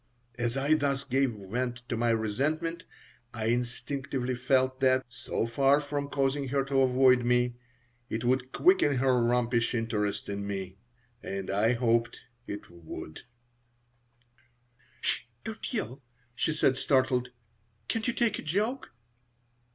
As 0.33 0.57
I 0.57 0.73
thus 0.73 1.03
gave 1.03 1.29
vent 1.35 1.83
to 1.87 1.95
my 1.95 2.09
resentment 2.09 2.85
I 3.35 3.49
instinctively 3.49 4.33
felt 4.33 4.79
that, 4.79 5.05
so 5.07 5.45
far 5.45 5.79
from 5.79 6.09
causing 6.09 6.47
her 6.47 6.65
to 6.65 6.81
avoid 6.81 7.23
me, 7.23 7.53
it 8.09 8.23
would 8.23 8.51
quicken 8.51 8.95
her 8.95 9.21
rompish 9.23 9.75
interest 9.75 10.27
in 10.27 10.47
me. 10.47 10.77
And 11.21 11.51
I 11.51 11.73
hoped 11.73 12.21
it 12.47 12.67
would 12.71 13.17
"'S 15.03 15.07
sh! 15.07 15.21
don't 15.45 15.71
yell," 15.71 16.01
she 16.33 16.51
said, 16.51 16.77
startled. 16.79 17.29
"Can't 17.87 18.07
you 18.07 18.13
take 18.15 18.39
a 18.39 18.41
joke?" 18.41 18.89